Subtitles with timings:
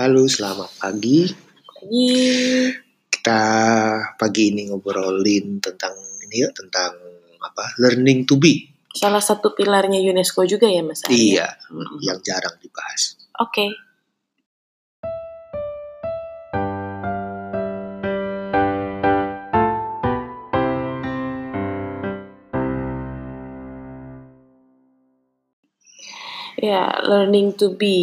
[0.00, 1.28] Halo, selamat pagi.
[1.60, 2.08] Pagi.
[3.12, 3.42] Kita
[4.16, 5.92] pagi ini ngobrolin tentang
[6.24, 6.96] ini ya, tentang
[7.36, 7.76] apa?
[7.76, 8.64] Learning to be.
[8.96, 11.04] Salah satu pilarnya UNESCO juga ya Mas?
[11.04, 12.00] Iya, Mm-mm.
[12.00, 13.20] yang jarang dibahas.
[13.44, 13.76] Oke.
[26.70, 27.96] Ya, learning to be.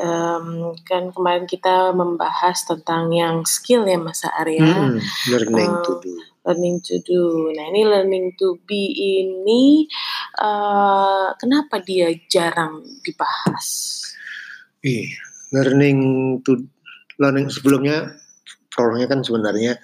[0.00, 0.46] Em,
[0.88, 4.64] kan kemarin kita membahas tentang yang skill ya Mas Arya.
[4.64, 4.96] Hmm,
[5.28, 6.12] learning to Eh, do.
[6.46, 7.22] learning to do.
[7.52, 9.84] Nah, ini learning to be ini
[10.40, 13.66] eh kenapa dia jarang dibahas?
[14.80, 15.20] Iya,
[15.52, 15.98] learning
[16.40, 16.64] to
[17.20, 18.16] learning sebelumnya
[18.72, 19.76] problemnya kan sebenarnya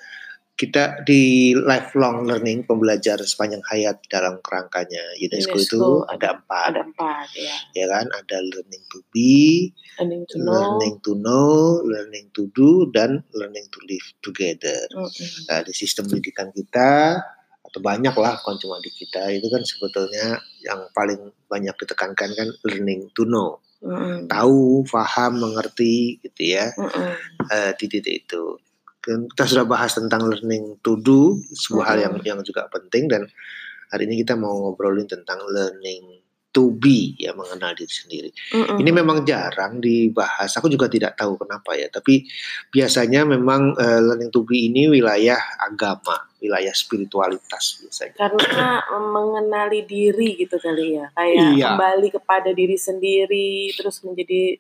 [0.60, 6.82] kita di lifelong learning pembelajar sepanjang hayat dalam kerangkanya UNESCO, itu UNESCO ada empat Ada
[6.84, 7.56] empat ya.
[7.72, 10.52] ya kan ada learning to be Learning to know.
[10.52, 14.76] learning to know, learning to do, dan learning to live together.
[14.92, 15.28] Mm-mm.
[15.48, 17.20] Nah, di sistem pendidikan kita
[17.60, 22.48] atau banyak lah, bukan cuma di kita itu kan sebetulnya yang paling banyak ditekankan kan
[22.64, 24.24] learning to know, Mm-mm.
[24.28, 27.12] tahu, paham, mengerti, gitu ya Mm-mm.
[27.48, 28.56] eh, di titik itu.
[29.00, 32.28] Kan Kita sudah bahas tentang learning to do, sebuah hal yang Mm-mm.
[32.28, 33.24] yang juga penting dan
[33.88, 36.19] hari ini kita mau ngobrolin tentang learning
[36.50, 38.30] to be ya mengenal diri sendiri.
[38.50, 38.82] Mm-mm.
[38.82, 40.50] Ini memang jarang dibahas.
[40.58, 41.86] Aku juga tidak tahu kenapa ya.
[41.86, 42.26] Tapi
[42.68, 48.14] biasanya memang eh, learning to be ini wilayah agama, wilayah spiritualitas biasanya.
[48.18, 48.82] karena
[49.14, 51.66] mengenali diri gitu kali ya kayak Iya.
[51.74, 54.58] kembali kepada diri sendiri terus menjadi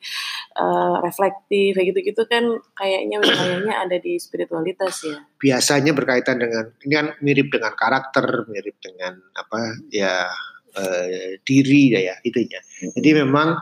[0.54, 2.44] eh, reflektif kayak gitu-gitu kan
[2.74, 8.76] kayaknya wilayahnya ada di spiritualitas ya Biasanya berkaitan dengan ini kan mirip dengan karakter, mirip
[8.78, 10.28] dengan apa ya
[10.76, 12.60] eh, diri ya itunya.
[12.96, 13.58] Jadi memang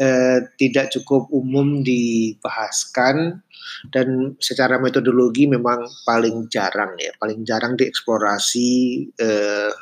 [0.00, 3.42] eh, tidak cukup umum dibahaskan
[3.94, 8.70] dan secara metodologi memang paling jarang ya, paling jarang dieksplorasi
[9.18, 9.72] eh,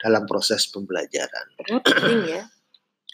[0.00, 1.46] dalam proses pembelajaran.
[1.56, 2.42] padahal penting ya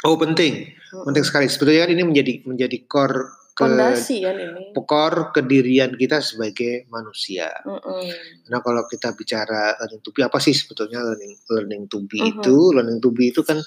[0.03, 1.47] Oh penting, penting sekali.
[1.47, 7.53] Sebetulnya kan ini menjadi menjadi core fondasi kan ini core kedirian kita sebagai manusia.
[7.69, 8.09] Mm-mm.
[8.49, 12.41] Nah kalau kita bicara learning to be apa sih sebetulnya learning learning to be Mhm.
[12.41, 12.57] itu?
[12.73, 13.61] Learning to be itu kan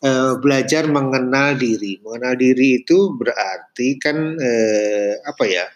[0.00, 2.02] eh, belajar mengenal diri.
[2.02, 5.66] Mengenal diri itu berarti kan eh, apa ya?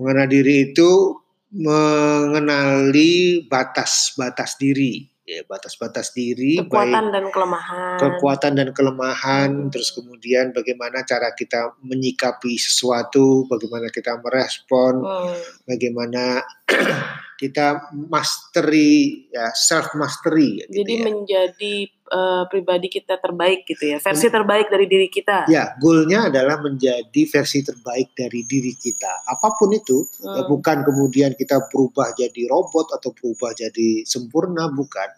[0.00, 1.14] Mengenal diri itu
[1.50, 9.70] mengenali batas-batas diri, ya batas-batas diri, baik kekuatan dan kelemahan kekuatan dan kelemahan, Hmm.
[9.70, 15.36] terus kemudian bagaimana cara kita menyikapi sesuatu, bagaimana kita merespon, Hmm.
[15.68, 16.42] bagaimana
[17.40, 21.02] kita mastery ya self mastery gitu jadi ya.
[21.08, 21.74] menjadi
[22.10, 27.22] eh, pribadi kita terbaik gitu ya versi terbaik dari diri kita Ya, goalnya adalah menjadi
[27.26, 29.24] versi terbaik dari diri kita.
[29.24, 30.50] Apa pun itu, ya Hmm.
[30.50, 35.08] bukan kemudian kita berubah jadi robot atau berubah jadi sempurna, bukan.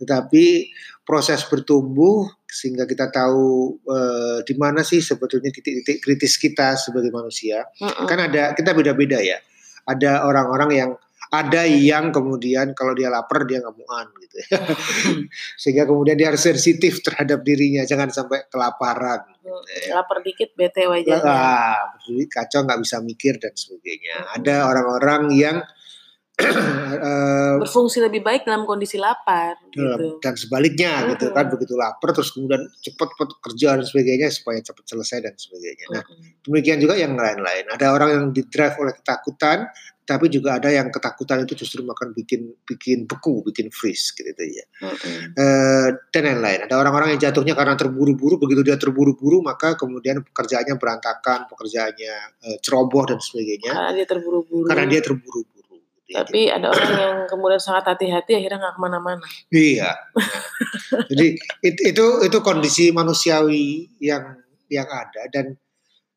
[0.00, 0.44] Tetapi
[1.04, 7.68] proses bertumbuh sehingga kita tahu eh, di mana sih sebetulnya titik-titik kritis kita sebagai manusia.
[7.78, 8.08] Mm-mm.
[8.08, 9.38] Kan ada kita beda-beda ya.
[9.86, 10.90] Ada orang-orang yang
[11.30, 14.46] ada yang kemudian kalau dia lapar dia nggak muan gitu ya.
[15.62, 21.24] sehingga kemudian dia harus sensitif terhadap dirinya jangan sampai kelaparan Hmm, lapar dikit bete wajahnya
[21.26, 21.96] ah
[22.28, 24.36] kacau nggak bisa mikir dan sebagainya Mm-mm.
[24.36, 25.56] ada orang-orang yang
[27.08, 30.18] eh, berfungsi lebih baik dalam kondisi lapar gitu.
[30.20, 31.36] dan sebaliknya gitu Mm-mm.
[31.36, 36.04] kan begitu lapar terus kemudian cepat-cepat kerja dan sebagainya supaya cepat selesai dan sebagainya nah
[36.46, 39.68] demikian juga yang lain-lain ada orang yang didrive oleh ketakutan
[40.00, 44.66] tapi juga ada yang ketakutan itu justru makan bikin bikin beku bikin freeze gitu ya
[44.82, 45.38] Mm-mm.
[45.38, 46.66] eh, dan lain-lain.
[46.66, 52.58] Ada orang-orang yang jatuhnya karena terburu-buru, begitu dia terburu-buru maka kemudian pekerjaannya berantakan, pekerjaannya eh,
[52.58, 54.66] ceroboh dan sebagainya Karena dia terburu-buru.
[54.66, 55.59] karena dia terburu-buru.
[56.10, 56.26] Gitu ya.
[56.26, 59.26] Tapi ada orang yang kemudian sangat hati-hati akhirnya nggak ke mana-mana.
[59.54, 59.90] Iya.
[61.06, 61.26] Jadi
[61.62, 64.34] it- itu itu kondisi manusiawi yang
[64.66, 65.54] yang ada dan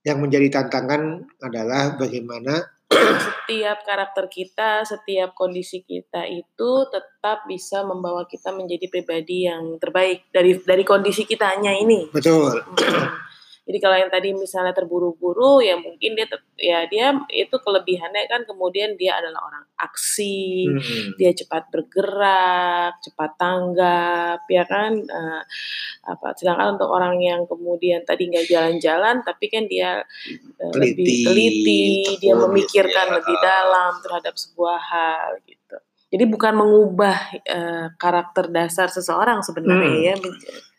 [0.04, 8.24] yang menjadi tantangan adalah bagaimana Setiap karakter kita, setiap kondisi kita itu tetap bisa membawa
[8.30, 12.08] kita menjadi pribadi yang terbaik dari dari kondisi kita hanya ini.
[12.14, 12.62] betul.
[13.64, 16.28] Jadi kalau yang tadi misalnya terburu-buru ya mungkin dia
[16.60, 21.16] ya dia itu kelebihannya kan kemudian dia adalah orang aksi, Hmm.
[21.16, 25.00] dia cepat bergerak, cepat tanggap, ya kan.
[25.00, 25.42] Eh,
[26.04, 30.04] apa sedangkan untuk orang yang kemudian tadi nggak jalan-jalan tapi kan dia
[30.60, 31.82] eh, Teliti, lebih teliti,
[32.20, 33.14] dia memikirkan ya.
[33.24, 35.78] lebih dalam terhadap sebuah hal gitu.
[36.14, 40.06] Jadi bukan mengubah eh, karakter dasar seseorang sebenarnya Hmm.
[40.06, 40.16] ya.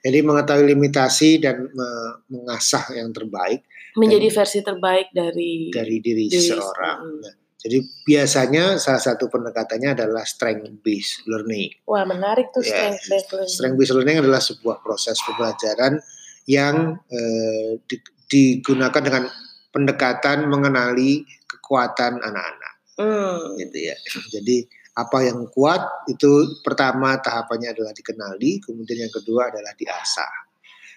[0.05, 6.39] Jadi mengetahui limitasi dan me- mengasah yang terbaik menjadi versi terbaik dari dari diri, diri
[6.39, 6.99] seseorang.
[7.03, 7.19] hmm.
[7.19, 11.73] Nah, jadi biasanya salah satu pendekatannya adalah strength based learning.
[11.83, 13.51] Wah menarik tuh Ya, strength based learning.
[13.51, 15.99] Strength based learning adalah sebuah proses pembelajaran
[16.45, 19.25] yang eh, di- digunakan dengan
[19.71, 23.59] pendekatan mengenali kekuatan anak-anak Hmm.
[23.59, 23.97] gitu ya.
[24.31, 24.63] Jadi
[24.95, 30.33] apa yang kuat itu pertama tahapannya adalah dikenali, kemudian yang kedua adalah diasah.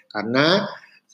[0.07, 0.61] Karena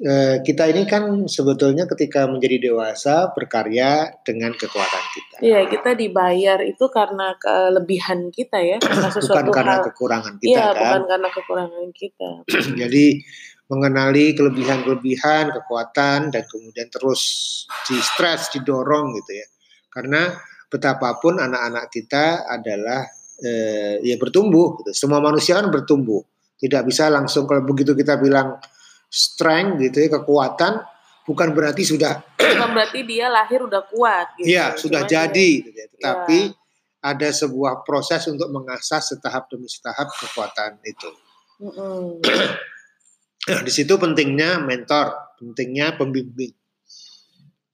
[0.04, 5.36] eh, kita ini kan sebetulnya ketika menjadi dewasa berkarya dengan kekuatan kita.
[5.40, 9.86] Iya kita dibayar itu karena kelebihan kita ya karena Bukan karena hal.
[9.88, 10.76] kekurangan kita Iya kan.
[10.76, 12.30] bukan karena kekurangan kita.
[12.84, 13.06] Jadi
[13.72, 17.22] mengenali kelebihan-kelebihan, kekuatan dan kemudian terus
[17.88, 19.48] di stres, didorong gitu ya.
[19.90, 20.36] Karena
[20.74, 23.06] betapapun anak-anak kita adalah
[23.46, 24.90] eh, ya bertumbuh gitu.
[24.98, 26.25] Semua manusia kan bertumbuh.
[26.58, 28.58] Tidak bisa langsung kalau begitu kita bilang
[29.06, 30.81] strength gitu ya, kekuatan
[31.30, 34.50] bukan berarti sudah Bukan berarti dia lahir udah kuat gitu.
[34.50, 35.88] ya sudah jadi gitu ya.
[35.94, 36.40] Tetapi
[37.04, 41.10] ada sebuah proses untuk mengasah setahap demi setahap kekuatan itu.
[41.60, 42.24] Mm-mm.
[43.44, 46.56] Nah, di situ pentingnya mentor, pentingnya pembimbing.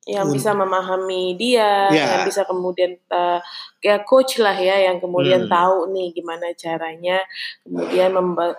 [0.09, 2.17] Yang Un- bisa memahami dia, Ya.
[2.17, 3.37] yang bisa kemudian uh,
[3.77, 5.51] kayak coach lah ya, yang kemudian Hmm.
[5.53, 7.21] tahu nih gimana caranya,
[7.61, 8.09] kemudian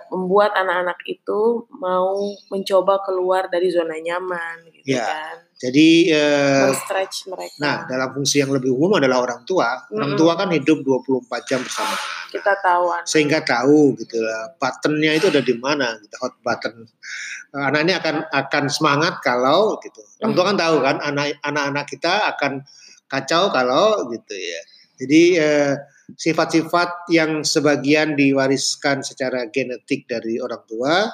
[0.09, 2.15] membuat anak-anak itu mau
[2.47, 5.03] mencoba keluar dari zona nyaman, gitu Ya.
[5.03, 7.53] kan, Jadi eh, men-stretch mereka.
[7.61, 9.85] nah dalam fungsi yang lebih umum adalah orang tua.
[9.93, 10.19] Orang Mm-mm.
[10.19, 11.93] tua kan hidup 24 jam bersama
[12.33, 13.05] kita tahu anak.
[13.05, 16.89] Sehingga tahu gitu lah buttonnya itu ada di mana gitu hot button.
[17.53, 20.01] Eh, Anak ini akan akan semangat kalau gitu.
[20.25, 22.65] Orang tua kan tahu kan anak anak-anak kita akan
[23.05, 24.61] kacau kalau gitu ya.
[24.97, 25.73] Jadi eh,
[26.17, 31.05] sifat-sifat yang sebagian diwariskan secara genetik dari orang tua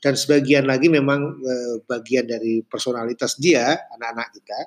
[0.00, 4.58] dan sebagian lagi memang eh, bagian dari personalitas dia anak-anak kita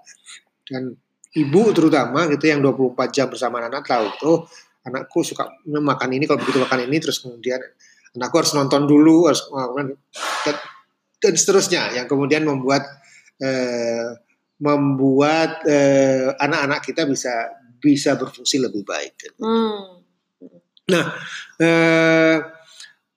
[0.70, 0.84] dan
[1.34, 4.38] ibu terutama gitu yang 24 jam bersama anak tahu tuh
[4.86, 7.60] anakku suka makan ini kalau begitu makan ini terus kemudian
[8.14, 9.42] anakku harus nonton dulu harus
[10.46, 10.56] dan,
[11.18, 12.86] dan seterusnya yang kemudian membuat
[13.42, 14.14] eh,
[14.62, 17.34] membuat eh, anak-anak kita bisa
[17.84, 19.36] bisa berfungsi lebih baik.
[19.42, 20.00] Hmm.
[21.60, 22.38] Eh,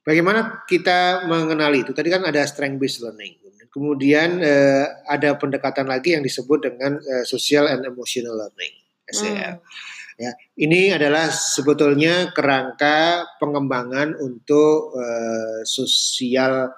[0.07, 1.91] bagaimana kita mengenali itu?
[1.91, 3.43] Tadi kan ada strength based learning.
[3.77, 8.73] Kemudian eh, ada pendekatan lagi yang disebut dengan eh, social and emotional learning
[9.13, 9.61] (SEL).
[9.61, 10.33] Hmm.
[10.57, 16.73] Ini adalah sebetulnya kerangka pengembangan untuk eh, sosial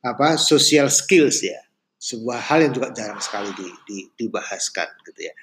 [0.00, 1.60] apa social skills ya.
[2.00, 5.34] Sebuah hal yang juga jarang sekali di, di- dibahaskan gitu ya.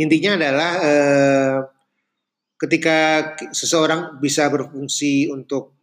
[0.00, 1.56] Intinya adalah eh,
[2.56, 2.98] ketika
[3.52, 5.77] seseorang bisa berfungsi untuk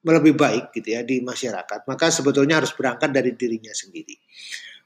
[0.00, 4.16] lebih baik gitu ya di masyarakat, maka sebetulnya harus berangkat dari dirinya sendiri.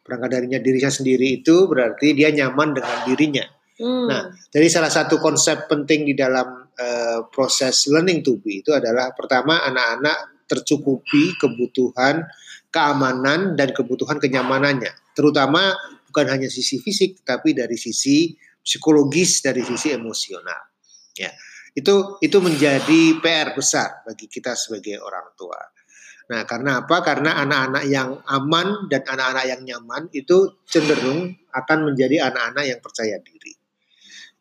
[0.02, 3.46] Berangkat darinya dirinya sendiri itu berarti dia nyaman dengan dirinya.
[3.74, 4.06] Hmm.
[4.06, 9.14] Nah, Jadi salah satu konsep penting di dalam eh, proses learning to be itu adalah
[9.14, 12.22] pertama anak-anak tercukupi kebutuhan
[12.74, 15.72] keamanan dan kebutuhan kenyamanannya, terutama
[16.10, 20.58] bukan hanya sisi fisik tapi dari sisi psikologis, dari sisi emosional.
[21.14, 21.30] Ya,
[21.74, 25.58] itu itu menjadi PR besar bagi kita sebagai orang tua.
[26.24, 27.04] Nah, karena apa?
[27.04, 33.20] Karena anak-anak yang aman dan anak-anak yang nyaman itu cenderung akan menjadi anak-anak yang percaya
[33.20, 33.52] diri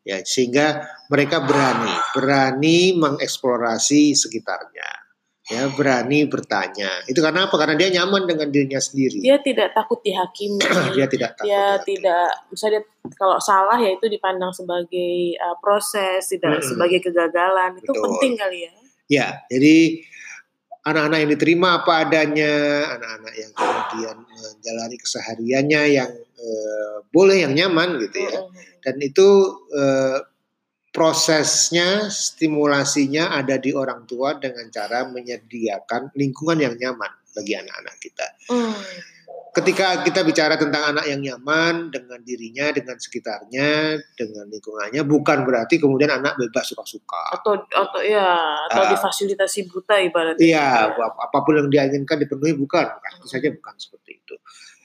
[0.04, 5.03] ya sehingga mereka berani berani mengeksplorasi sekitarnya
[5.44, 7.04] ya berani bertanya.
[7.04, 7.54] Itu karena apa?
[7.60, 9.20] Karena dia nyaman dengan dirinya sendiri.
[9.20, 10.60] Dia tidak takut dihakimi.
[10.96, 12.80] dia tidak takut dia tidak misalnya
[13.20, 16.68] kalau salah ya itu dipandang sebagai uh, proses tidak Mm-mm.
[16.68, 17.76] sebagai kegagalan.
[17.76, 18.04] Itu Betul.
[18.08, 18.72] penting kali ya.
[19.04, 20.00] Ya jadi
[20.84, 22.52] anak-anak yang diterima apa adanya
[22.96, 28.48] anak-anak yang kemudian menjalani kesehariannya yang eh, boleh yang nyaman gitu ya.
[28.84, 29.28] Dan itu
[29.72, 30.18] eh,
[30.94, 38.26] prosesnya stimulasinya ada di orang tua dengan cara menyediakan lingkungan yang nyaman bagi anak-anak kita.
[38.46, 38.78] Hmm.
[39.54, 45.78] Ketika kita bicara tentang anak yang nyaman dengan dirinya, dengan sekitarnya, dengan lingkungannya, bukan berarti
[45.78, 47.38] kemudian anak bebas suka-suka.
[47.38, 48.34] atau atau ya
[48.66, 48.90] atau Ah.
[48.90, 53.10] difasilitasi buta ibaratnya Iya, ap- apa pun yang dia inginkan dipenuhi bukan, bukan.
[53.14, 54.34] Tentu saja bukan seperti itu.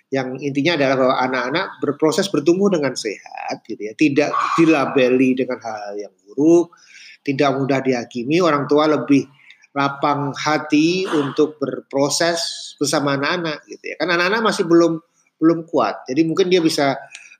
[0.09, 5.93] Yang intinya adalah bahwa anak-anak berproses bertumbuh dengan sehat, gitu ya, tidak dilabeli dengan hal
[6.01, 6.73] yang buruk,
[7.21, 8.41] tidak mudah dihakimi.
[8.41, 9.29] Orang tua lebih
[9.77, 13.95] lapang hati untuk berproses bersama anak-anak, gitu ya.
[14.01, 14.97] Kan anak-anak masih belum
[15.39, 16.99] belum kuat, jadi mungkin dia bisa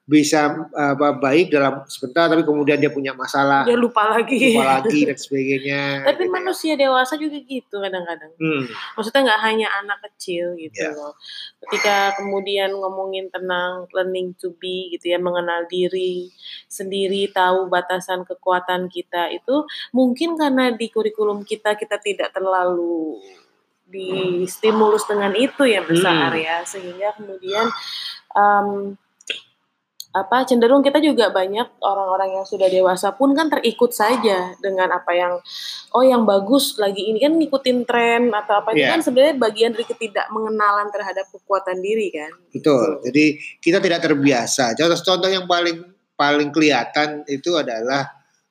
[0.09, 4.57] bisa apa baik dalam sebentar tapi kemudian dia punya masalah Dia lupa lagi.
[4.57, 6.33] lupa lagi dan sebagainya Tapi gitu ya.
[6.33, 8.33] manusia dewasa juga gitu kadang-kadang.
[8.35, 8.65] Hmm,
[8.97, 10.97] Maksudnya nggak hanya anak kecil gitu Ya.
[10.97, 11.13] loh.
[11.61, 16.33] Ketika kemudian ngomongin tentang learning to be gitu ya, mengenal diri
[16.65, 19.61] sendiri, tahu batasan kekuatan kita itu
[19.91, 23.21] mungkin karena di kurikulum kita kita tidak terlalu
[23.85, 24.09] di
[24.45, 26.33] stimulus dengan itu ya Mas Hmm.
[26.33, 27.69] Ya, sehingga kemudian
[28.31, 28.97] em,
[30.09, 35.13] apa cenderung kita juga banyak orang-orang yang sudah dewasa pun kan terikut saja dengan apa
[35.13, 35.37] yang
[35.91, 38.97] oh yang bagus lagi ini kan ngikutin tren atau apa itu Iya.
[38.97, 42.31] kan sebenarnya bagian dari ketidakmengenalan terhadap kekuatan diri kan.
[42.49, 43.05] Betul.
[43.05, 43.25] Jadi
[43.57, 44.73] kita tidak terbiasa.
[44.73, 45.77] Contoh-contoh yang paling
[46.13, 48.09] paling kelihatan itu adalah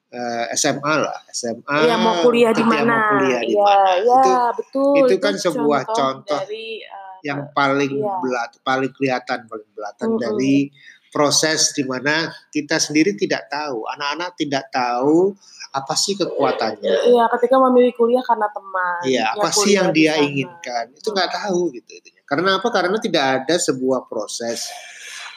[0.08, 1.18] eh, SMA lah.
[1.28, 2.94] SMA Iya mau kuliah di ketika mana?
[2.94, 3.92] mau kuliah di Iya, mana.
[3.92, 4.94] iya, itu betul.
[4.96, 8.14] itu kan sebuah contoh dari uh, yang paling Iya.
[8.22, 10.22] belat paling kelihatan paling belatan Mm-mm.
[10.22, 10.70] dari
[11.08, 15.32] proses di mana kita sendiri tidak tahu anak-anak tidak tahu
[15.68, 20.04] apa sih kekuatannya iya ketika memilih kuliah karena teman Iya, ya apa sih yang di
[20.04, 20.24] dia sana.
[20.24, 20.84] inginkan?
[20.96, 21.90] Itu nggak tahu gitu.
[21.92, 22.22] intinya.
[22.24, 22.68] Karena apa?
[22.72, 24.68] Karena tidak ada sebuah proses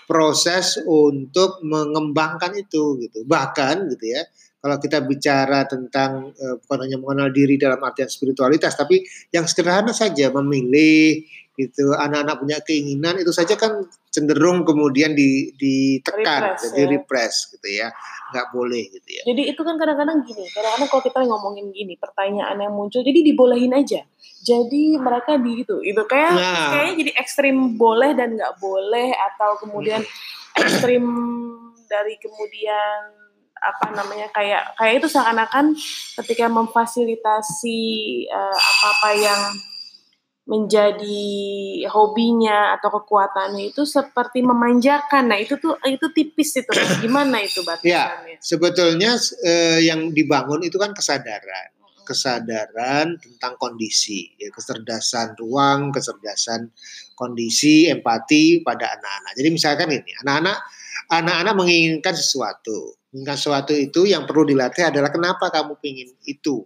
[0.10, 3.24] proses untuk mengembangkan itu gitu.
[3.24, 4.24] Bahkan gitu ya,
[4.62, 9.02] kalau kita bicara tentang eh, bukan hanya mengenal diri dalam artian spiritualitas, tapi
[9.34, 11.26] yang sederhana saja memilih
[11.58, 11.92] gitu.
[11.98, 16.92] Anak-anak punya keinginan itu saja kan cenderung kemudian di, ditekan, Repress, jadi ya.
[16.96, 17.88] repress gitu ya,
[18.34, 19.24] nggak boleh gitu ya.
[19.28, 23.74] Jadi itu kan kadang-kadang gini, kadang-kadang kalau kita ngomongin gini, pertanyaan yang muncul, jadi dibolehin
[23.76, 24.04] aja.
[24.42, 26.74] Jadi mereka di itu, itu kayak Nah.
[26.74, 30.02] kayaknya jadi ekstrim boleh dan nggak boleh atau kemudian
[30.58, 31.06] ekstrim
[31.86, 33.21] dari kemudian
[33.62, 35.78] apa namanya kayak kayak itu seakan-akan
[36.18, 37.80] ketika memfasilitasi
[38.26, 39.42] eh, apa-apa yang
[40.50, 41.30] menjadi
[41.94, 45.30] hobinya atau kekuatannya itu seperti memanjakan.
[45.30, 46.72] Nah itu tuh itu tipis itu,
[47.06, 48.42] gimana itu batasannya?
[48.42, 49.16] Sebetulnya
[49.46, 51.78] eh, yang dibangun itu kan kesadaran.
[52.02, 56.68] kesadaran tentang kondisi, ya, kecerdasan ruang, kecerdasan
[57.16, 59.32] kondisi, empati pada anak-anak.
[59.38, 60.60] Jadi misalkan ini, anak-anak
[61.08, 63.01] anak-anak menginginkan sesuatu.
[63.12, 66.64] Menginginkan sesuatu itu yang perlu dilatih adalah kenapa kamu ingin itu.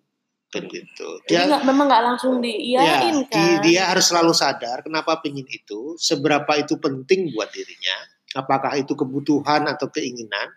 [0.53, 1.09] Kan gitu.
[1.25, 3.61] Jadi Dia, nggak, memang nggak langsung ya, diiyain di- kan?
[3.65, 7.97] dia harus selalu sadar kenapa ingin itu, seberapa itu penting buat dirinya,
[8.37, 10.53] apakah itu kebutuhan atau keinginan,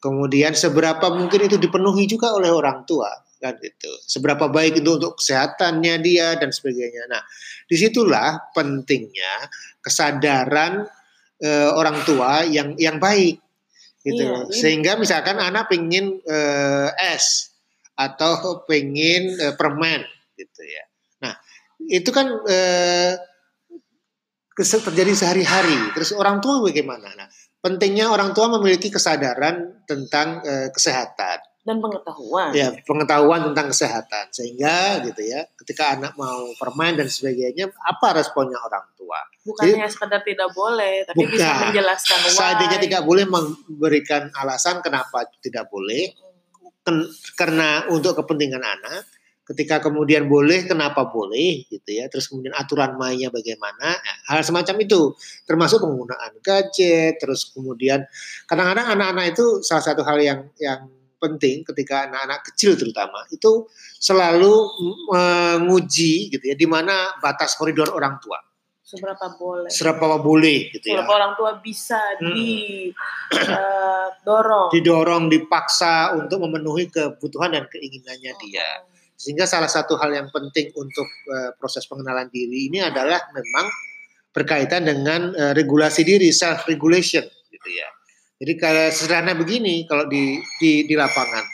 [0.00, 3.08] kemudian seberapa mungkin itu dipenuhi juga oleh orang tua
[3.44, 7.20] kan gitu seberapa baik itu untuk kesehatannya dia dan sebagainya nah
[7.68, 9.52] di situlah pentingnya
[9.84, 10.88] kesadaran
[11.44, 13.43] eh, orang tua yang yang baik
[14.04, 14.22] gitu.
[14.22, 17.56] Iya, sehingga misalkan anak pengen eh, es
[17.96, 18.36] atau
[18.68, 20.04] pengen eh, permen
[20.36, 20.84] gitu ya.
[21.24, 21.34] Nah
[21.88, 23.16] itu kan eh,
[24.54, 25.96] terjadi sehari-hari.
[25.96, 27.10] Terus orang tua bagaimana?
[27.16, 27.28] Nah
[27.64, 32.52] pentingnya orang tua memiliki kesadaran tentang eh, kesehatan Dan pengetahuan.
[32.52, 38.60] ya pengetahuan tentang kesehatan sehingga gitu ya ketika anak mau permain dan sebagainya apa responnya
[38.60, 41.60] orang tua Bukan Jadi- hanya sekedar tidak boleh, tapi bisa Bukan.
[41.68, 42.32] menjelaskan why.
[42.32, 46.12] seandainya tidak boleh memberikan alasan kenapa tidak boleh
[46.80, 49.04] ken- karena untuk kepentingan anak
[49.44, 54.76] ketika kemudian boleh kenapa boleh gitu ya terus kemudian aturan mainnya bagaimana Nah, hal semacam
[54.80, 55.12] itu
[55.44, 58.04] termasuk penggunaan gadget terus kemudian
[58.44, 60.88] kadang-kadang anak-anak itu salah satu hal yang yang
[61.24, 63.64] penting ketika anak-anak kecil terutama itu
[63.96, 64.52] selalu
[65.08, 68.36] menguji gitu ya di mana batas koridor orang tua
[68.84, 69.72] Seberapa boleh.
[69.72, 72.30] seberapa boleh gitu ya Seberapa orang tua bisa Hmm.
[72.30, 72.52] di
[73.32, 74.68] eh, dorong.
[74.70, 78.68] didorong dipaksa untuk memenuhi kebutuhan dan keinginannya dia
[79.16, 83.66] Sehingga salah satu hal yang penting untuk eh, proses pengenalan diri ini adalah memang
[84.30, 87.88] berkaitan dengan eh, regulasi diri, self regulation gitu ya.
[88.44, 91.48] Jadi kalau sederhana begini kalau di di, di lapangan.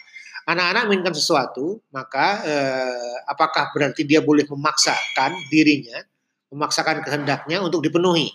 [0.50, 6.02] Anak-anak menginginkan sesuatu, maka eh, apakah berarti dia boleh memaksakan dirinya,
[6.50, 8.26] memaksakan kehendaknya untuk dipenuhi?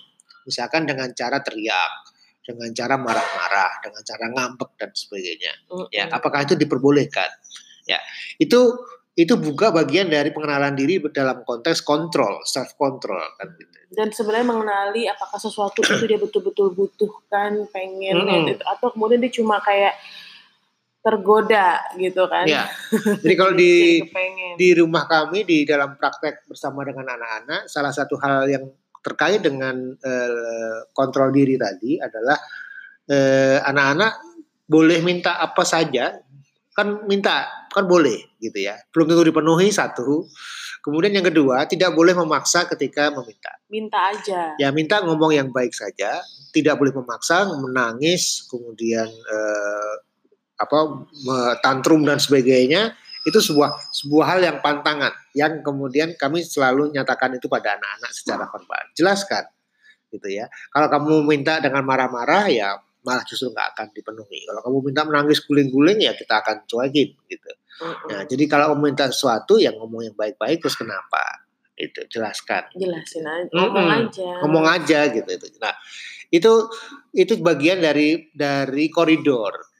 [0.48, 1.92] Misalkan dengan cara teriak,
[2.48, 5.54] dengan cara marah-marah, dengan cara ngambek dan sebagainya.
[5.92, 7.28] Ya apakah itu diperbolehkan?
[7.84, 8.00] Ya
[8.40, 8.80] itu
[9.16, 13.72] itu juga bagian dari pengenalan diri dalam konteks kontrol self control kan gitu.
[13.96, 18.52] dan sebenarnya mengenali apakah sesuatu itu dia betul-betul butuhkan, pengen Mm-mm.
[18.52, 19.96] gitu, atau kemudian dia cuma kayak
[21.00, 22.44] tergoda gitu kan.
[22.44, 22.68] ya
[23.24, 24.04] jadi kalau di
[24.60, 28.68] di rumah kami di dalam praktek bersama dengan anak-anak salah satu hal yang
[29.06, 32.36] terkait dengan eh, kontrol diri tadi adalah
[33.06, 34.18] eh, anak-anak
[34.66, 36.25] boleh minta apa saja
[36.76, 38.76] kan minta kan boleh gitu ya.
[38.92, 40.28] Belum tentu dipenuhi satu.
[40.84, 43.56] Kemudian yang kedua tidak boleh memaksa ketika meminta.
[43.72, 44.54] Minta aja.
[44.60, 46.20] Ya minta ngomong yang baik saja.
[46.52, 49.94] Tidak boleh memaksa menangis kemudian eh,
[50.60, 51.08] apa
[51.64, 52.94] tantrum dan sebagainya.
[53.26, 58.46] Itu sebuah sebuah hal yang pantangan yang kemudian kami selalu nyatakan itu pada anak-anak secara
[58.52, 59.44] verbal jelaskan
[60.14, 60.46] gitu ya.
[60.70, 64.50] Kalau kamu minta dengan marah-marah ya malah justru nggak akan dipenuhi.
[64.50, 67.52] Kalau kamu minta menangis guling-guling ya kita akan cuekin gitu.
[67.54, 68.08] Mm-hmm.
[68.10, 71.46] Nah, jadi kalau kamu minta sesuatu yang ngomong yang baik-baik terus kenapa?
[71.78, 72.74] Itu jelaskan.
[72.74, 74.10] Jelasin aja, ngomong mm-hmm.
[74.10, 74.30] aja.
[74.42, 75.48] Ngomong aja gitu itu.
[75.62, 75.76] Nah,
[76.34, 76.54] itu
[77.14, 79.78] itu bagian dari dari koridor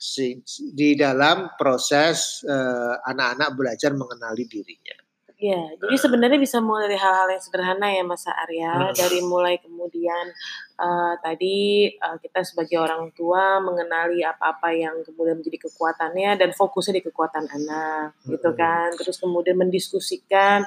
[0.72, 5.05] di dalam proses uh, anak-anak belajar mengenali dirinya.
[5.36, 10.32] Ya, jadi sebenarnya bisa mulai dari hal-hal yang sederhana ya Mas Arya, dari mulai kemudian
[10.80, 17.04] uh, tadi uh, kita sebagai orang tua mengenali apa-apa yang kemudian menjadi kekuatannya dan fokusnya
[17.04, 18.96] di kekuatan anak, gitu kan.
[18.96, 20.64] Terus kemudian mendiskusikan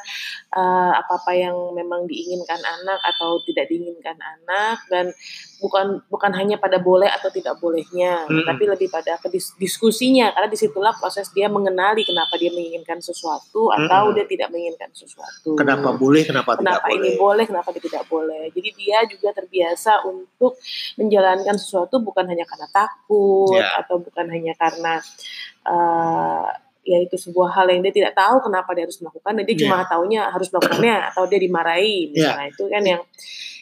[0.52, 5.16] uh, apa-apa yang memang diinginkan anak atau tidak diinginkan anak dan
[5.58, 8.46] bukan bukan hanya pada boleh atau tidak bolehnya, hmm.
[8.46, 9.18] tapi lebih pada
[9.58, 14.14] diskusinya karena di situlah proses dia mengenali kenapa dia menginginkan sesuatu atau hmm.
[14.14, 15.58] dia tidak menginginkan sesuatu.
[15.58, 18.42] Kenapa boleh, kenapa, kenapa tidak ini boleh, kenapa dia tidak boleh.
[18.54, 20.58] Jadi dia juga terbiasa untuk
[20.94, 23.82] menjalankan sesuatu bukan hanya karena takut yeah.
[23.82, 25.02] atau bukan hanya karena
[25.66, 26.48] uh,
[26.86, 29.62] ya itu sebuah hal yang dia tidak tahu kenapa dia harus melakukan dan dia yeah.
[29.66, 32.54] cuma tahunya harus melakukannya atau dia dimarahi misalnya yeah.
[32.54, 33.02] itu kan yang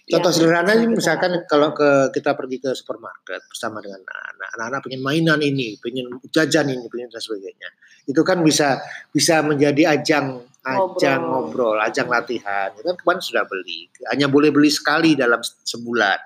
[0.06, 4.80] Contoh ya, sederhana misalkan kita kalau ke kita pergi ke supermarket bersama dengan anak-anak, anak-anak
[4.86, 7.68] pengen mainan ini, pengen jajan ini, pengen dan sebagainya.
[8.06, 8.78] Itu kan bisa
[9.10, 12.70] bisa menjadi ajang ajang ngobrol, ngobrol ajang latihan.
[12.78, 16.18] Itu kan kemarin sudah beli, hanya boleh beli sekali dalam sebulan.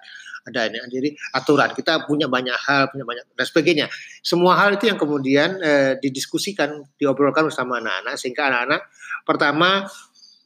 [0.49, 1.71] Ada ini, jadi aturan.
[1.77, 3.87] Kita punya banyak hal, punya banyak dan sebagainya.
[4.25, 8.81] Semua hal itu yang kemudian eh, didiskusikan, diobrolkan bersama anak-anak sehingga anak-anak
[9.29, 9.89] pertama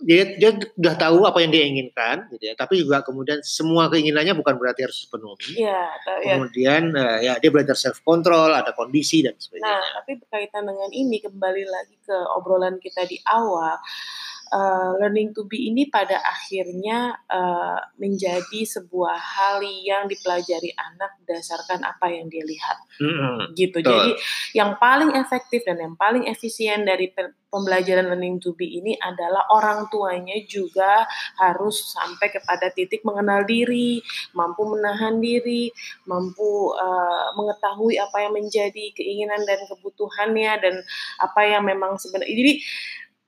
[0.03, 2.55] dia dia sudah tahu apa yang dia inginkan gitu ya.
[2.59, 5.87] Tapi juga kemudian semua keinginannya bukan berarti harus dipenuhi ya,
[6.21, 9.65] kemudian uh, ya dia belajar self control ada kondisi dan sebagainya.
[9.65, 13.79] Nah tapi berkaitan dengan ini kembali lagi ke obrolan kita di awal
[14.53, 21.87] uh, learning to be ini pada akhirnya uh, menjadi sebuah hal yang dipelajari anak berdasarkan
[21.87, 23.57] apa yang dia lihat, mm-hmm.
[23.57, 23.79] gitu.
[23.81, 23.89] Betul.
[23.93, 24.11] Jadi
[24.59, 27.09] yang paling efektif dan yang paling efisien dari
[27.55, 31.07] pembelajaran learning to be ini adalah orang tuanya juga
[31.39, 34.03] harus sampai kepada titik mengenal diri,
[34.35, 35.71] mampu menahan diri,
[36.11, 40.75] mampu uh, mengetahui apa yang menjadi keinginan dan kebutuhannya dan
[41.23, 42.35] apa yang memang sebenarnya.
[42.35, 42.55] Jadi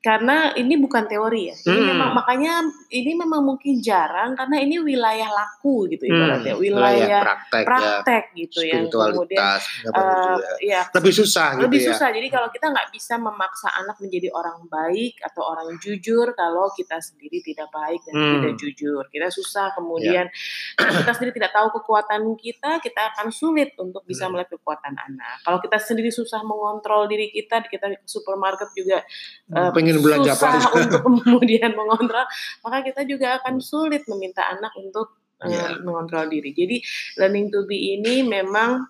[0.06, 1.56] karena ini bukan teori ya.
[1.66, 1.88] Ini hmm.
[1.90, 2.62] memang makanya
[2.94, 6.62] ini memang mungkin jarang karena ini wilayah laku gitu ibaratnya, hmm.
[6.62, 8.38] wilayah praktek, praktek ya.
[8.38, 9.58] gitu yang kemudian
[9.90, 11.98] uh, ya lebih susah lebih gitu ya.
[11.98, 12.08] susah.
[12.14, 17.02] Jadi kalau kita nggak bisa memaksa anak menjadi orang baik atau orang jujur kalau kita
[17.02, 18.32] sendiri tidak baik dan hmm.
[18.38, 19.74] tidak jujur, kita susah.
[19.74, 20.90] Kemudian ya.
[21.02, 24.38] kita sendiri tidak tahu kekuatan kita, kita akan sulit untuk bisa hmm.
[24.38, 25.42] melihat kekuatan anak.
[25.42, 29.02] Kalau kita sendiri susah mengontrol diri kita, kita di supermarket juga
[29.50, 32.26] uh, pengen belanja susah apa untuk kemudian mengontrol,
[32.66, 35.14] maka kita juga akan sulit meminta anak untuk
[35.46, 35.78] yeah.
[35.78, 36.50] uh, mengontrol diri.
[36.50, 36.82] Jadi
[37.22, 38.82] learning to be ini memang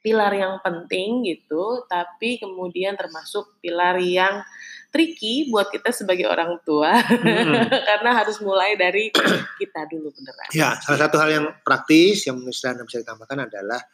[0.00, 4.40] pilar yang penting gitu, tapi kemudian termasuk pilar yang
[4.88, 7.68] tricky buat kita sebagai orang tua hmm.
[7.92, 9.12] karena harus mulai dari
[9.60, 10.48] kita dulu beneran.
[10.56, 13.84] Ya, salah satu hal yang praktis yang bisa bisa ditambahkan adalah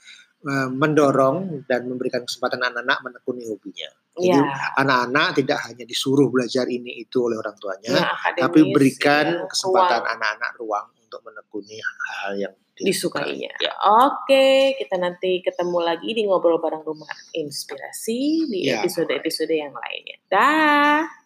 [0.45, 3.89] Eh, mendorong dan memberikan kesempatan anak-anak menekuni hobinya.
[4.13, 4.77] Jadi ya.
[4.77, 10.05] anak-anak tidak hanya disuruh belajar ini itu oleh orang tuanya, ya, tapi berikan ya, kesempatan
[10.05, 13.57] anak-anak ruang untuk menekuni hal-hal yang disukainya.
[13.57, 13.73] Ya.
[14.05, 20.21] Oke, kita nanti ketemu lagi di ngobrol bareng rumah inspirasi di episode-episode yang lainnya.
[20.29, 21.24] Dah.